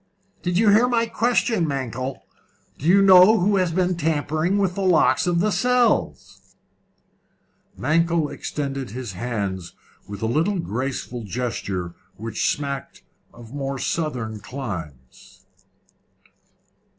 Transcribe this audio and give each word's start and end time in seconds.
"Do 0.41 0.49
you 0.49 0.69
hear 0.69 0.87
my 0.87 1.05
question, 1.05 1.67
Mankell? 1.67 2.23
Do 2.79 2.87
you 2.87 3.03
know 3.03 3.37
who 3.39 3.57
has 3.57 3.71
been 3.71 3.95
tampering 3.95 4.57
with 4.57 4.73
the 4.73 4.81
locks 4.81 5.27
of 5.27 5.41
the 5.41 5.51
cells?" 5.51 6.55
Mankell 7.77 8.27
extended 8.31 8.89
his 8.89 9.13
hands 9.13 9.75
with 10.07 10.23
a 10.23 10.25
little 10.25 10.57
graceful 10.57 11.23
gesture 11.23 11.93
which 12.15 12.49
smacked 12.49 13.03
of 13.31 13.53
more 13.53 13.77
southern 13.77 14.39
climes. 14.39 15.45